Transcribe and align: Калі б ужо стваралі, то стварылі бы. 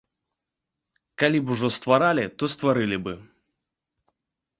Калі 1.23 1.41
б 1.43 1.47
ужо 1.55 1.69
стваралі, 1.75 2.23
то 2.39 2.43
стварылі 2.53 2.97
бы. 3.09 3.13